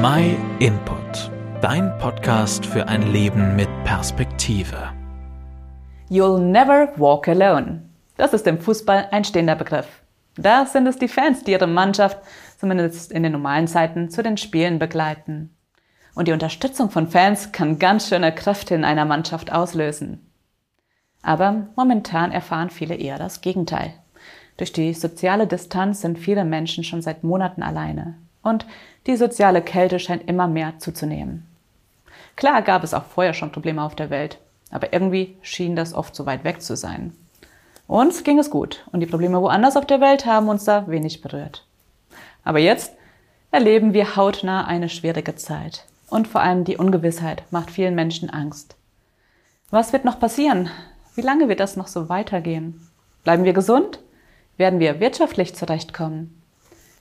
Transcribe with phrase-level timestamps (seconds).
[0.00, 1.28] My Input,
[1.60, 4.92] dein Podcast für ein Leben mit Perspektive.
[6.08, 7.82] You'll never walk alone.
[8.16, 9.88] Das ist im Fußball ein stehender Begriff.
[10.36, 12.18] Da sind es die Fans, die ihre Mannschaft,
[12.58, 15.56] zumindest in den normalen Zeiten, zu den Spielen begleiten.
[16.14, 20.30] Und die Unterstützung von Fans kann ganz schöne Kräfte in einer Mannschaft auslösen.
[21.22, 23.94] Aber momentan erfahren viele eher das Gegenteil.
[24.58, 28.14] Durch die soziale Distanz sind viele Menschen schon seit Monaten alleine.
[28.48, 28.66] Und
[29.06, 31.46] die soziale Kälte scheint immer mehr zuzunehmen.
[32.34, 34.38] Klar gab es auch vorher schon Probleme auf der Welt,
[34.70, 37.12] aber irgendwie schien das oft so weit weg zu sein.
[37.86, 41.20] Uns ging es gut und die Probleme woanders auf der Welt haben uns da wenig
[41.20, 41.66] berührt.
[42.44, 42.92] Aber jetzt
[43.50, 48.76] erleben wir hautnah eine schwierige Zeit und vor allem die Ungewissheit macht vielen Menschen Angst.
[49.70, 50.70] Was wird noch passieren?
[51.14, 52.88] Wie lange wird das noch so weitergehen?
[53.24, 54.00] Bleiben wir gesund?
[54.56, 56.40] Werden wir wirtschaftlich zurechtkommen?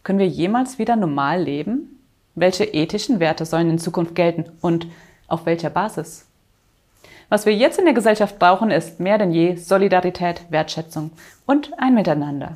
[0.08, 2.00] Können wir jemals wieder normal leben?
[2.34, 4.88] Welche ethischen Werte sollen in Zukunft gelten und
[5.28, 6.26] auf welcher Basis?
[7.28, 11.12] Was wir jetzt in der Gesellschaft brauchen, ist mehr denn je Solidarität, Wertschätzung
[11.46, 12.56] und ein Miteinander.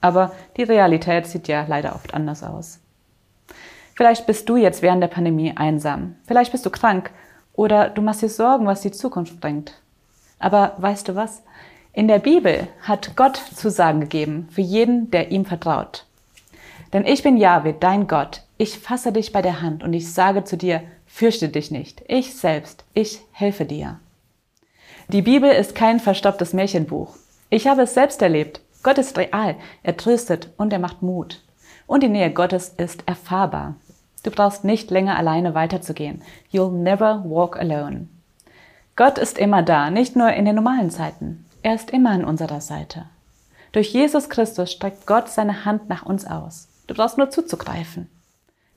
[0.00, 2.80] Aber die Realität sieht ja leider oft anders aus.
[3.94, 6.16] Vielleicht bist du jetzt während der Pandemie einsam.
[6.26, 7.10] Vielleicht bist du krank
[7.52, 9.74] oder du machst dir Sorgen, was die Zukunft bringt.
[10.38, 11.42] Aber weißt du was?
[11.92, 16.06] In der Bibel hat Gott Zusagen gegeben für jeden, der ihm vertraut.
[16.92, 18.42] Denn ich bin Jahwe, dein Gott.
[18.58, 22.02] Ich fasse dich bei der Hand und ich sage zu dir, fürchte dich nicht.
[22.08, 24.00] Ich selbst, ich helfe dir.
[25.08, 27.16] Die Bibel ist kein verstopptes Märchenbuch.
[27.48, 28.60] Ich habe es selbst erlebt.
[28.82, 31.42] Gott ist real, er tröstet und er macht Mut.
[31.86, 33.74] Und die Nähe Gottes ist erfahrbar.
[34.22, 36.22] Du brauchst nicht länger alleine weiterzugehen.
[36.52, 38.06] You'll never walk alone.
[38.96, 41.44] Gott ist immer da, nicht nur in den normalen Zeiten.
[41.62, 43.06] Er ist immer an unserer Seite.
[43.72, 46.68] Durch Jesus Christus streckt Gott seine Hand nach uns aus.
[46.90, 48.08] Du brauchst nur zuzugreifen.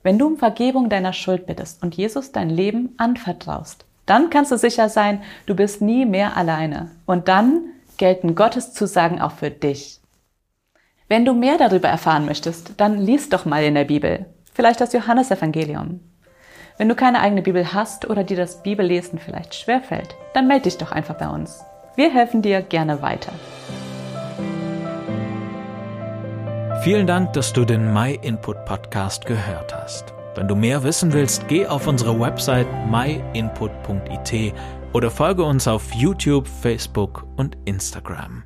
[0.04, 4.56] Wenn du um Vergebung deiner Schuld bittest und Jesus dein Leben anvertraust, dann kannst du
[4.56, 6.92] sicher sein, du bist nie mehr alleine.
[7.06, 7.64] Und dann
[7.96, 9.98] gelten Gottes Zusagen auch für dich.
[11.08, 14.26] Wenn du mehr darüber erfahren möchtest, dann lies doch mal in der Bibel.
[14.52, 15.98] Vielleicht das Johannesevangelium.
[16.78, 20.78] Wenn du keine eigene Bibel hast oder dir das Bibellesen vielleicht schwerfällt, dann melde dich
[20.78, 21.64] doch einfach bei uns.
[21.96, 23.32] Wir helfen dir gerne weiter.
[26.84, 30.12] Vielen Dank, dass du den My Input Podcast gehört hast.
[30.34, 34.52] Wenn du mehr wissen willst, geh auf unsere Website myinput.it
[34.92, 38.44] oder folge uns auf YouTube, Facebook und Instagram.